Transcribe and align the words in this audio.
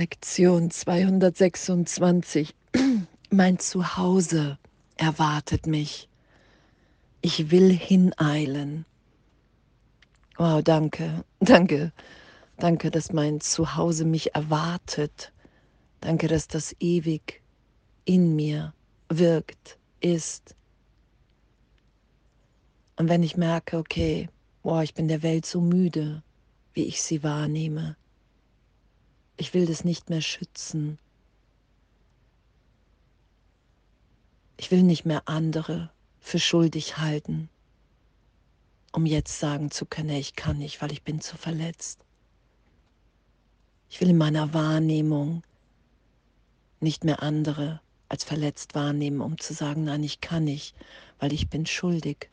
Lektion 0.00 0.70
226. 0.70 2.54
Mein 3.30 3.58
Zuhause 3.58 4.56
erwartet 4.96 5.66
mich. 5.66 6.08
Ich 7.20 7.50
will 7.50 7.70
hineilen. 7.70 8.86
Wow, 10.38 10.62
danke, 10.62 11.22
danke, 11.40 11.92
danke, 12.56 12.90
dass 12.90 13.12
mein 13.12 13.42
Zuhause 13.42 14.06
mich 14.06 14.34
erwartet. 14.34 15.34
Danke, 16.00 16.28
dass 16.28 16.48
das 16.48 16.74
ewig 16.80 17.42
in 18.06 18.34
mir 18.34 18.72
wirkt, 19.10 19.76
ist. 20.00 20.56
Und 22.96 23.10
wenn 23.10 23.22
ich 23.22 23.36
merke, 23.36 23.76
okay, 23.76 24.30
boah, 24.62 24.82
ich 24.82 24.94
bin 24.94 25.08
der 25.08 25.22
Welt 25.22 25.44
so 25.44 25.60
müde, 25.60 26.22
wie 26.72 26.84
ich 26.84 27.02
sie 27.02 27.22
wahrnehme, 27.22 27.96
ich 29.40 29.54
will 29.54 29.64
das 29.64 29.84
nicht 29.84 30.10
mehr 30.10 30.20
schützen. 30.20 30.98
Ich 34.58 34.70
will 34.70 34.82
nicht 34.82 35.06
mehr 35.06 35.22
andere 35.28 35.90
für 36.20 36.38
schuldig 36.38 36.98
halten, 36.98 37.48
um 38.92 39.06
jetzt 39.06 39.40
sagen 39.40 39.70
zu 39.70 39.86
können, 39.86 40.10
ich 40.10 40.36
kann 40.36 40.58
nicht, 40.58 40.82
weil 40.82 40.92
ich 40.92 41.02
bin 41.04 41.22
zu 41.22 41.38
verletzt. 41.38 42.04
Ich 43.88 44.02
will 44.02 44.10
in 44.10 44.18
meiner 44.18 44.52
Wahrnehmung 44.52 45.42
nicht 46.80 47.04
mehr 47.04 47.22
andere 47.22 47.80
als 48.10 48.24
verletzt 48.24 48.74
wahrnehmen, 48.74 49.22
um 49.22 49.38
zu 49.38 49.54
sagen, 49.54 49.84
nein, 49.84 50.04
ich 50.04 50.20
kann 50.20 50.44
nicht, 50.44 50.76
weil 51.18 51.32
ich 51.32 51.48
bin 51.48 51.64
schuldig. 51.64 52.28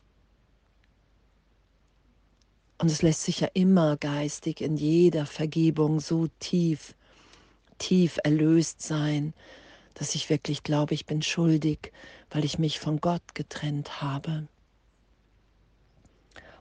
Und 2.78 2.90
es 2.90 3.02
lässt 3.02 3.24
sich 3.24 3.40
ja 3.40 3.48
immer 3.54 3.96
geistig 3.96 4.60
in 4.60 4.76
jeder 4.76 5.26
Vergebung 5.26 6.00
so 6.00 6.28
tief 6.38 6.94
tief 7.78 8.18
erlöst 8.22 8.82
sein, 8.82 9.32
dass 9.94 10.14
ich 10.14 10.30
wirklich 10.30 10.62
glaube, 10.62 10.94
ich 10.94 11.06
bin 11.06 11.22
schuldig, 11.22 11.92
weil 12.30 12.44
ich 12.44 12.58
mich 12.58 12.78
von 12.78 13.00
Gott 13.00 13.34
getrennt 13.34 14.02
habe. 14.02 14.46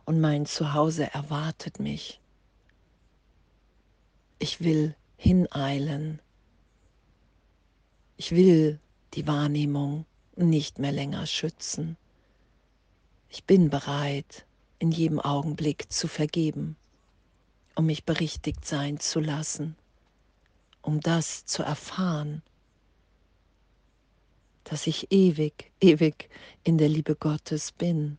Und 0.06 0.22
mein 0.22 0.45
Zuhause 0.45 1.11
erwartet 1.14 1.80
mich. 1.80 2.22
Ich 4.39 4.61
will 4.61 4.95
hineilen. 5.17 6.22
Ich 8.16 8.31
will 8.31 8.80
die 9.13 9.28
Wahrnehmung 9.28 10.06
nicht 10.36 10.80
mehr 10.80 10.91
länger 10.91 11.25
schützen. 11.25 11.97
Ich 13.30 13.44
bin 13.44 13.69
bereit, 13.69 14.45
in 14.80 14.92
jedem 14.92 15.20
Augenblick 15.20 15.92
zu 15.92 16.08
vergeben, 16.08 16.75
um 17.75 17.86
mich 17.86 18.06
berichtigt 18.06 18.66
sein 18.66 19.00
zu 19.00 19.19
lassen 19.19 19.75
um 20.88 21.02
das 21.02 21.45
zu 21.45 21.64
erfahren, 21.64 22.42
dass 24.64 24.88
ich 24.88 25.11
ewig, 25.11 25.69
ewig 25.81 26.30
in 26.64 26.78
der 26.78 26.88
Liebe 26.88 27.14
Gottes 27.16 27.73
bin. 27.73 28.17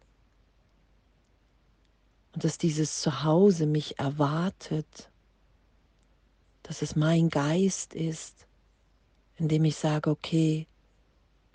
Und 2.34 2.44
dass 2.44 2.58
dieses 2.58 3.00
Zuhause 3.00 3.64
mich 3.64 3.98
erwartet, 3.98 5.10
dass 6.62 6.82
es 6.82 6.94
mein 6.94 7.30
Geist 7.30 7.94
ist, 7.94 8.46
in 9.36 9.48
dem 9.48 9.64
ich 9.64 9.76
sage, 9.76 10.10
okay, 10.10 10.66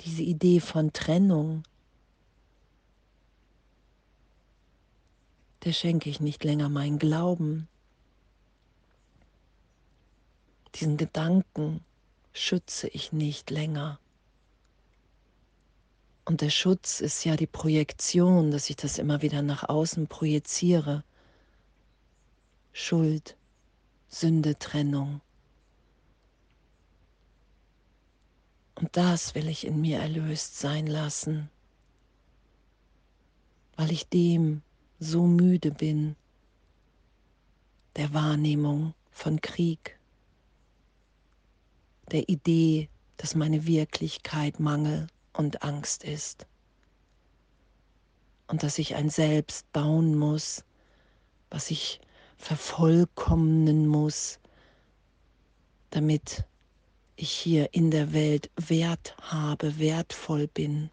diese 0.02 0.24
Idee 0.24 0.60
von 0.60 0.94
Trennung, 0.94 1.62
der 5.64 5.74
schenke 5.74 6.10
ich 6.10 6.20
nicht 6.20 6.44
länger 6.44 6.70
meinen 6.70 7.00
Glauben, 7.00 7.68
diesen 10.76 10.98
Gedanken 10.98 11.84
schütze 12.34 12.88
ich 12.88 13.12
nicht 13.14 13.50
länger. 13.50 14.00
Und 16.26 16.42
der 16.42 16.50
Schutz 16.50 17.00
ist 17.00 17.24
ja 17.26 17.36
die 17.36 17.48
Projektion, 17.48 18.52
dass 18.52 18.70
ich 18.70 18.76
das 18.76 18.98
immer 18.98 19.22
wieder 19.22 19.42
nach 19.42 19.68
außen 19.70 20.08
projiziere. 20.08 21.04
Schuld, 22.72 23.36
Sünde, 24.08 24.58
Trennung. 24.58 25.22
Und 28.76 28.98
das 28.98 29.36
will 29.36 29.48
ich 29.48 29.68
in 29.68 29.80
mir 29.80 30.00
erlöst 30.00 30.58
sein 30.60 30.88
lassen, 30.88 31.50
weil 33.76 33.92
ich 33.92 34.08
dem 34.08 34.64
so 35.04 35.28
müde 35.28 35.72
bin, 35.72 36.16
der 37.96 38.14
Wahrnehmung 38.14 38.94
von 39.12 39.42
Krieg, 39.42 40.00
der 42.12 42.28
Idee, 42.30 42.90
dass 43.18 43.36
meine 43.36 43.68
Wirklichkeit 43.68 44.60
Mangel 44.60 45.08
und 45.34 45.64
Angst 45.64 46.04
ist. 46.04 46.48
Und 48.48 48.64
dass 48.64 48.78
ich 48.78 48.96
ein 48.96 49.10
Selbst 49.10 49.72
bauen 49.72 50.18
muss, 50.18 50.64
was 51.50 51.72
ich 51.72 52.02
vervollkommnen 52.38 53.88
muss, 53.88 54.40
damit 55.92 56.46
ich 57.16 57.32
hier 57.32 57.74
in 57.74 57.92
der 57.92 58.14
Welt 58.14 58.50
Wert 58.58 59.16
habe, 59.22 59.78
wertvoll 59.80 60.48
bin. 60.48 60.90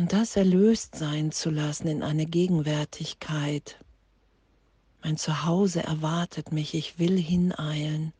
Und 0.00 0.14
das 0.14 0.34
erlöst 0.34 0.94
sein 0.94 1.30
zu 1.30 1.50
lassen 1.50 1.86
in 1.86 2.02
eine 2.02 2.24
Gegenwärtigkeit, 2.24 3.78
mein 5.02 5.18
Zuhause 5.18 5.82
erwartet 5.82 6.52
mich, 6.52 6.72
ich 6.72 6.98
will 6.98 7.20
hineilen 7.20 8.14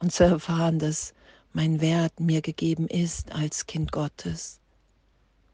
und 0.00 0.12
zu 0.12 0.24
erfahren, 0.24 0.78
dass 0.78 1.14
mein 1.54 1.80
Wert 1.80 2.20
mir 2.20 2.42
gegeben 2.42 2.86
ist 2.86 3.32
als 3.32 3.64
Kind 3.64 3.92
Gottes 3.92 4.60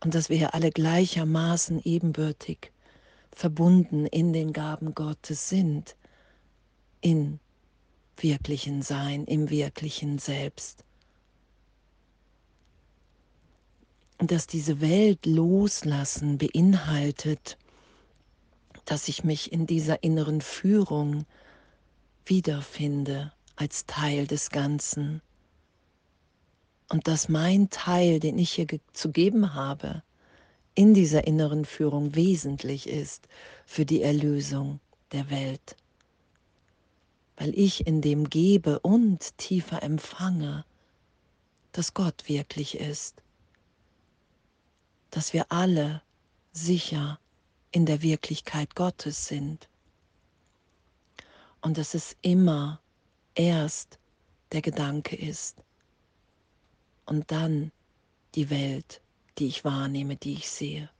und 0.01 0.17
dass 0.17 0.31
wir 0.31 0.53
alle 0.53 0.73
gleichermaßen 0.73 1.81
ebenbürtig 1.85 2.73
verbunden 3.31 4.05
in 4.05 4.33
den 4.33 4.53
Gaben 4.53 4.97
Gottes 4.97 5.49
sind, 5.49 5.95
in 7.03 7.39
wirklichen 8.17 8.83
Sein, 8.83 9.27
im 9.27 9.49
wirklichen 9.49 10.19
Selbst. 10.19 10.83
Und 14.01 14.08
dass 14.19 14.47
diese 14.47 14.81
Welt 14.81 15.27
loslassen 15.27 16.39
beinhaltet, 16.39 17.57
dass 18.85 19.09
ich 19.09 19.23
mich 19.23 19.53
in 19.53 19.67
dieser 19.67 20.03
inneren 20.03 20.41
Führung 20.41 21.25
wiederfinde 22.27 23.33
als 23.55 23.87
Teil 23.87 24.27
des 24.27 24.51
Ganzen. 24.51 25.23
Und 26.89 27.07
dass 27.07 27.29
mein 27.29 27.71
Teil, 27.71 28.19
den 28.19 28.39
ich 28.39 28.53
hier 28.53 28.67
zu 28.93 29.11
geben 29.11 29.55
habe, 29.55 30.03
in 30.75 30.95
dieser 30.95 31.27
inneren 31.27 31.65
Führung 31.65 32.15
wesentlich 32.15 32.89
ist 32.89 33.29
für 33.67 33.85
die 33.85 34.03
Erlösung 34.03 34.81
der 35.13 35.29
Welt. 35.29 35.77
Weil 37.37 37.57
ich 37.59 37.87
in 37.87 38.01
dem 38.01 38.29
gebe 38.31 38.81
und 38.81 39.37
tiefer 39.39 39.83
empfange, 39.83 40.65
dass 41.73 41.95
Gott 41.95 42.29
wirklich 42.29 42.79
ist. 42.79 43.23
Dass 45.11 45.33
wir 45.33 45.51
alle 45.51 46.03
sicher 46.53 47.19
in 47.71 47.87
der 47.87 48.03
Wirklichkeit 48.03 48.75
Gottes 48.75 49.27
sind. 49.27 49.69
Und 51.61 51.79
dass 51.79 51.95
es 51.95 52.17
immer 52.23 52.81
erst 53.35 53.99
der 54.53 54.63
Gedanke 54.63 55.17
ist 55.17 55.63
und 57.05 57.31
dann 57.31 57.73
die 58.35 58.51
Welt, 58.51 59.01
die 59.39 59.47
ich 59.47 59.65
wahrnehme, 59.65 60.17
die 60.17 60.35
ich 60.35 60.51
sehe. 60.51 60.91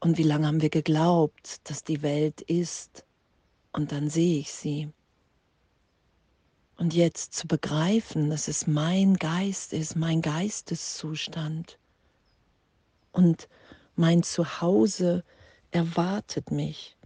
Und 0.00 0.16
wie 0.18 0.22
lange 0.22 0.46
haben 0.46 0.62
wir 0.62 0.70
geglaubt, 0.70 1.68
dass 1.68 1.82
die 1.82 2.02
Welt 2.02 2.40
ist 2.42 3.04
und 3.72 3.90
dann 3.92 4.08
sehe 4.08 4.40
ich 4.40 4.52
sie. 4.52 4.92
Und 6.78 6.94
jetzt 6.94 7.34
zu 7.34 7.48
begreifen, 7.48 8.30
dass 8.30 8.46
es 8.46 8.68
mein 8.68 9.14
Geist 9.14 9.72
ist, 9.72 9.96
mein 9.96 10.22
Geisteszustand. 10.22 11.76
Und 13.10 13.48
mein 13.96 14.22
Zuhause 14.22 15.24
erwartet 15.72 16.52
mich. 16.52 16.96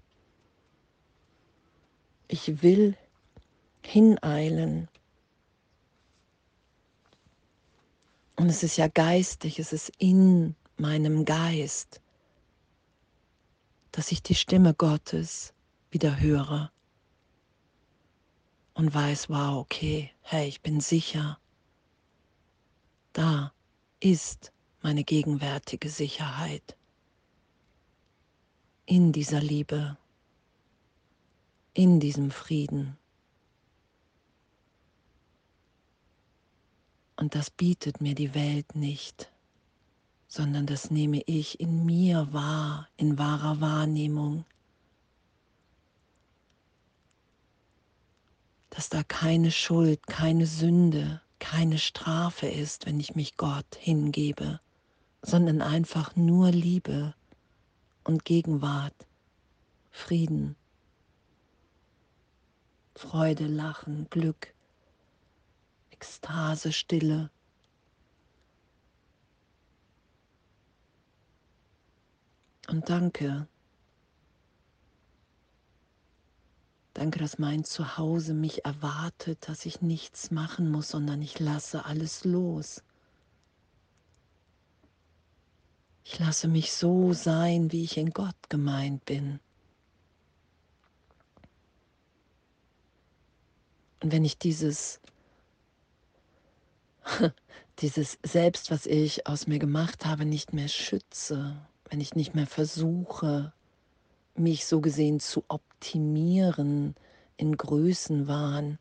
Ich 2.28 2.62
will 2.62 2.98
hineilen. 3.82 4.88
Und 8.36 8.50
es 8.50 8.62
ist 8.62 8.76
ja 8.76 8.88
geistig, 8.88 9.58
es 9.58 9.72
ist 9.72 9.90
in 9.96 10.54
meinem 10.76 11.24
Geist, 11.24 12.02
dass 13.90 14.12
ich 14.12 14.22
die 14.22 14.34
Stimme 14.34 14.74
Gottes 14.74 15.54
wieder 15.90 16.20
höre 16.20 16.70
und 18.74 18.94
weiß, 18.94 19.28
wow, 19.28 19.58
okay, 19.60 20.10
hey, 20.22 20.48
ich 20.48 20.62
bin 20.62 20.80
sicher. 20.80 21.38
Da 23.12 23.52
ist 24.00 24.52
meine 24.82 25.04
gegenwärtige 25.04 25.88
Sicherheit. 25.88 26.76
in 28.86 29.12
dieser 29.12 29.40
Liebe, 29.40 29.96
in 31.74 32.00
diesem 32.00 32.30
Frieden. 32.30 32.98
Und 37.16 37.34
das 37.34 37.50
bietet 37.50 38.00
mir 38.00 38.14
die 38.14 38.34
Welt 38.34 38.74
nicht, 38.74 39.32
sondern 40.26 40.66
das 40.66 40.90
nehme 40.90 41.22
ich 41.26 41.60
in 41.60 41.86
mir 41.86 42.32
wahr, 42.32 42.88
in 42.96 43.18
wahrer 43.18 43.60
Wahrnehmung. 43.60 44.44
Dass 48.74 48.88
da 48.88 49.02
keine 49.02 49.50
Schuld, 49.50 50.06
keine 50.06 50.46
Sünde, 50.46 51.20
keine 51.38 51.76
Strafe 51.76 52.46
ist, 52.46 52.86
wenn 52.86 53.00
ich 53.00 53.14
mich 53.14 53.36
Gott 53.36 53.66
hingebe, 53.78 54.60
sondern 55.20 55.60
einfach 55.60 56.16
nur 56.16 56.50
Liebe 56.50 57.14
und 58.02 58.24
Gegenwart, 58.24 58.94
Frieden, 59.90 60.56
Freude, 62.94 63.46
Lachen, 63.46 64.08
Glück, 64.08 64.54
Ekstase, 65.90 66.72
Stille. 66.72 67.28
Und 72.68 72.88
danke. 72.88 73.46
Danke, 77.02 77.18
dass 77.18 77.40
mein 77.40 77.64
Zuhause 77.64 78.32
mich 78.32 78.64
erwartet, 78.64 79.48
dass 79.48 79.66
ich 79.66 79.80
nichts 79.80 80.30
machen 80.30 80.70
muss, 80.70 80.90
sondern 80.90 81.20
ich 81.20 81.40
lasse 81.40 81.84
alles 81.84 82.24
los. 82.24 82.80
Ich 86.04 86.20
lasse 86.20 86.46
mich 86.46 86.72
so 86.72 87.12
sein, 87.12 87.72
wie 87.72 87.82
ich 87.82 87.96
in 87.96 88.10
Gott 88.10 88.36
gemeint 88.50 89.04
bin. 89.04 89.40
Und 94.00 94.12
wenn 94.12 94.24
ich 94.24 94.38
dieses, 94.38 95.00
dieses 97.80 98.16
Selbst, 98.22 98.70
was 98.70 98.86
ich 98.86 99.26
aus 99.26 99.48
mir 99.48 99.58
gemacht 99.58 100.06
habe, 100.06 100.24
nicht 100.24 100.52
mehr 100.52 100.68
schütze, 100.68 101.66
wenn 101.90 102.00
ich 102.00 102.14
nicht 102.14 102.36
mehr 102.36 102.46
versuche, 102.46 103.52
mich 104.34 104.66
so 104.66 104.80
gesehen 104.80 105.20
zu 105.20 105.44
optimieren 105.48 106.94
in 107.36 107.56
Größenwahn, 107.56 108.78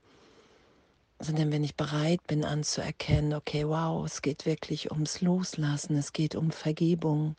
sondern 1.20 1.52
wenn 1.52 1.64
ich 1.64 1.76
bereit 1.76 2.26
bin 2.28 2.46
anzuerkennen, 2.46 3.34
okay, 3.34 3.68
wow, 3.68 4.06
es 4.06 4.22
geht 4.22 4.46
wirklich 4.46 4.92
ums 4.92 5.22
Loslassen, 5.22 5.96
es 5.96 6.14
geht 6.14 6.36
um 6.36 6.52
Vergebung, 6.52 7.36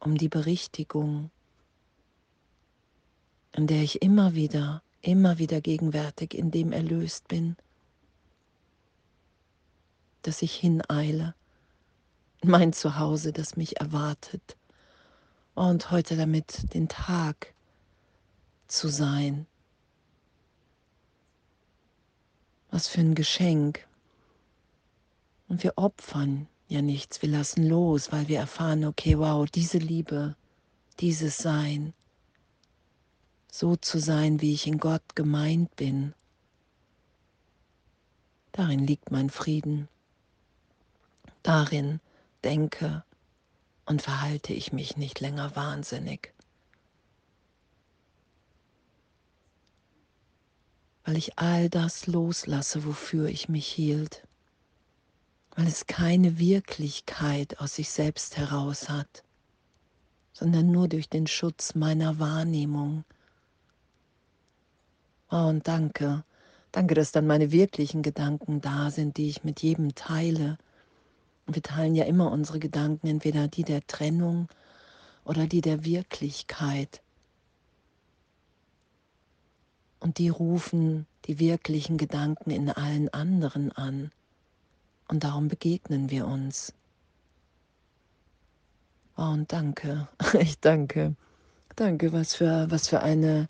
um 0.00 0.16
die 0.16 0.28
Berichtigung, 0.28 1.30
in 3.52 3.66
der 3.66 3.82
ich 3.82 4.00
immer 4.02 4.34
wieder, 4.34 4.82
immer 5.02 5.38
wieder 5.38 5.60
gegenwärtig 5.60 6.34
in 6.34 6.50
dem 6.50 6.72
erlöst 6.72 7.28
bin, 7.28 7.56
dass 10.22 10.42
ich 10.42 10.54
hineile, 10.54 11.34
mein 12.42 12.72
Zuhause, 12.72 13.32
das 13.32 13.56
mich 13.56 13.80
erwartet, 13.80 14.56
und 15.54 15.90
heute 15.90 16.16
damit 16.16 16.74
den 16.74 16.88
Tag 16.88 17.52
zu 18.68 18.88
sein 18.88 19.46
Was 22.72 22.88
für 22.88 23.02
ein 23.02 23.14
Geschenk. 23.14 23.86
Und 25.46 25.62
wir 25.62 25.74
opfern 25.76 26.48
ja 26.68 26.80
nichts, 26.80 27.20
wir 27.20 27.28
lassen 27.28 27.68
los, 27.68 28.10
weil 28.10 28.28
wir 28.28 28.38
erfahren, 28.38 28.86
okay, 28.86 29.18
wow, 29.18 29.48
diese 29.48 29.76
Liebe, 29.76 30.36
dieses 30.98 31.36
Sein, 31.36 31.92
so 33.52 33.76
zu 33.76 33.98
sein, 33.98 34.40
wie 34.40 34.54
ich 34.54 34.66
in 34.66 34.78
Gott 34.78 35.02
gemeint 35.14 35.76
bin, 35.76 36.14
darin 38.52 38.86
liegt 38.86 39.10
mein 39.10 39.28
Frieden. 39.28 39.88
Darin 41.42 42.00
denke 42.42 43.04
und 43.86 44.02
verhalte 44.02 44.52
ich 44.52 44.72
mich 44.72 44.96
nicht 44.96 45.20
länger 45.20 45.56
wahnsinnig. 45.56 46.32
weil 51.04 51.16
ich 51.16 51.38
all 51.38 51.68
das 51.68 52.06
loslasse, 52.06 52.84
wofür 52.84 53.28
ich 53.28 53.48
mich 53.48 53.66
hielt, 53.66 54.26
weil 55.56 55.66
es 55.66 55.86
keine 55.86 56.38
Wirklichkeit 56.38 57.58
aus 57.60 57.74
sich 57.74 57.90
selbst 57.90 58.36
heraus 58.36 58.88
hat, 58.88 59.24
sondern 60.32 60.70
nur 60.70 60.88
durch 60.88 61.08
den 61.08 61.26
Schutz 61.26 61.74
meiner 61.74 62.18
Wahrnehmung. 62.18 63.04
Oh, 65.30 65.48
und 65.48 65.66
danke, 65.66 66.24
danke, 66.72 66.94
dass 66.94 67.12
dann 67.12 67.26
meine 67.26 67.52
wirklichen 67.52 68.02
Gedanken 68.02 68.60
da 68.60 68.90
sind, 68.90 69.16
die 69.16 69.28
ich 69.28 69.44
mit 69.44 69.62
jedem 69.62 69.94
teile. 69.94 70.58
Wir 71.46 71.62
teilen 71.62 71.94
ja 71.94 72.04
immer 72.04 72.30
unsere 72.30 72.58
Gedanken, 72.58 73.06
entweder 73.06 73.48
die 73.48 73.64
der 73.64 73.86
Trennung 73.86 74.48
oder 75.24 75.46
die 75.46 75.60
der 75.60 75.84
Wirklichkeit 75.84 77.02
und 80.02 80.18
die 80.18 80.28
rufen 80.28 81.06
die 81.26 81.38
wirklichen 81.38 81.96
Gedanken 81.96 82.50
in 82.50 82.70
allen 82.70 83.08
anderen 83.10 83.70
an. 83.72 84.10
Und 85.08 85.24
darum 85.24 85.48
begegnen 85.48 86.10
wir 86.10 86.26
uns. 86.26 86.72
Oh, 89.16 89.22
und 89.22 89.52
danke, 89.52 90.08
ich 90.40 90.58
danke. 90.60 91.14
Danke, 91.76 92.12
was 92.12 92.34
für, 92.34 92.70
was 92.70 92.88
für 92.88 93.00
eine 93.00 93.48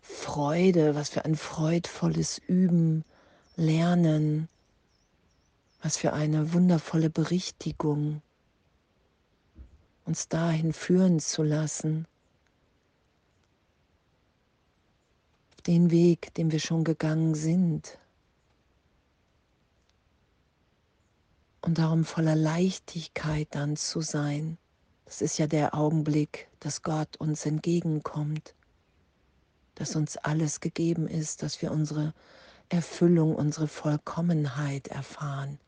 Freude, 0.00 0.94
was 0.94 1.10
für 1.10 1.24
ein 1.24 1.36
freudvolles 1.36 2.38
Üben, 2.38 3.04
Lernen, 3.56 4.48
was 5.82 5.96
für 5.96 6.12
eine 6.12 6.52
wundervolle 6.52 7.10
Berichtigung, 7.10 8.22
uns 10.04 10.28
dahin 10.28 10.72
führen 10.72 11.18
zu 11.18 11.42
lassen, 11.42 12.06
den 15.66 15.90
Weg, 15.90 16.32
den 16.34 16.52
wir 16.52 16.60
schon 16.60 16.84
gegangen 16.84 17.34
sind. 17.34 17.98
Und 21.62 21.78
darum 21.78 22.04
voller 22.04 22.36
Leichtigkeit 22.36 23.48
dann 23.50 23.76
zu 23.76 24.00
sein. 24.00 24.58
Das 25.04 25.20
ist 25.20 25.38
ja 25.38 25.48
der 25.48 25.74
Augenblick, 25.74 26.48
dass 26.60 26.82
Gott 26.82 27.16
uns 27.16 27.44
entgegenkommt, 27.44 28.54
dass 29.74 29.96
uns 29.96 30.16
alles 30.16 30.60
gegeben 30.60 31.08
ist, 31.08 31.42
dass 31.42 31.60
wir 31.60 31.72
unsere 31.72 32.14
Erfüllung, 32.68 33.34
unsere 33.34 33.68
Vollkommenheit 33.68 34.88
erfahren 34.88 35.58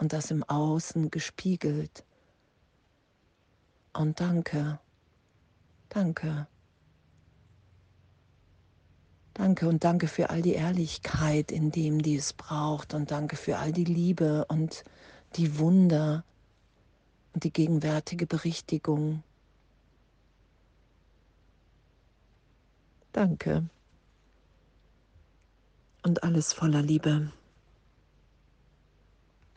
und 0.00 0.14
das 0.14 0.30
im 0.30 0.42
Außen 0.44 1.10
gespiegelt. 1.10 2.04
Und 3.92 4.18
danke, 4.20 4.80
danke. 5.90 6.46
Danke 9.34 9.68
und 9.68 9.84
danke 9.84 10.08
für 10.08 10.30
all 10.30 10.42
die 10.42 10.54
Ehrlichkeit 10.54 11.52
in 11.52 11.70
dem, 11.70 12.02
die 12.02 12.16
es 12.16 12.32
braucht 12.32 12.94
und 12.94 13.10
danke 13.10 13.36
für 13.36 13.58
all 13.58 13.72
die 13.72 13.84
Liebe 13.84 14.44
und 14.46 14.84
die 15.36 15.58
Wunder 15.58 16.24
und 17.34 17.44
die 17.44 17.52
gegenwärtige 17.52 18.26
Berichtigung. 18.26 19.22
Danke 23.12 23.68
und 26.02 26.22
alles 26.22 26.52
voller 26.52 26.82
Liebe. 26.82 27.32